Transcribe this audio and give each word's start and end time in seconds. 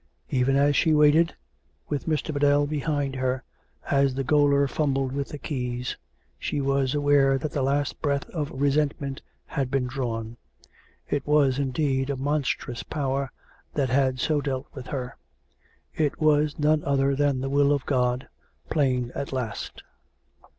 Even 0.31 0.55
as 0.55 0.75
she 0.75 0.95
waited, 0.95 1.35
with 1.87 2.07
Mr. 2.07 2.33
Biddell 2.33 2.65
behind 2.65 3.15
her, 3.17 3.43
as 3.91 4.15
the 4.15 4.23
gaoler 4.23 4.67
fumbled 4.67 5.11
with 5.11 5.27
the 5.29 5.37
keys, 5.37 5.95
she 6.39 6.59
was 6.59 6.95
aware 6.95 7.37
that 7.37 7.51
the 7.51 7.61
last 7.61 8.01
breath 8.01 8.27
of 8.31 8.49
resentment 8.51 9.21
had 9.45 9.69
been 9.69 9.85
drawn.... 9.85 10.37
It 11.07 11.27
was, 11.27 11.59
indeed, 11.59 12.09
a 12.09 12.17
monstrous 12.17 12.81
Power 12.81 13.31
that 13.75 13.89
had 13.89 14.19
so 14.19 14.41
dealt 14.41 14.65
with 14.73 14.87
her.... 14.87 15.17
It 15.93 16.19
was 16.19 16.57
none 16.57 16.83
other 16.83 17.15
than 17.15 17.39
the 17.39 17.49
Will 17.51 17.71
of 17.71 17.85
God, 17.85 18.27
plain 18.71 19.11
at 19.13 19.31
last. 19.31 19.83